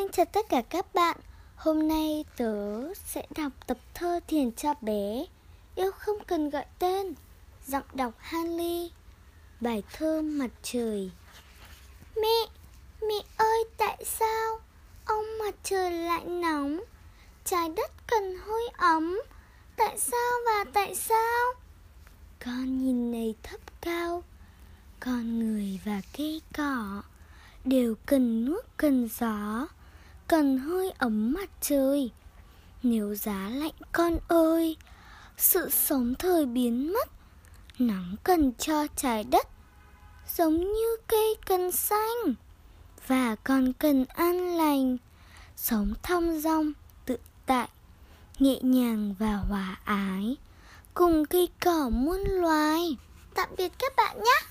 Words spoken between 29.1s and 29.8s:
gió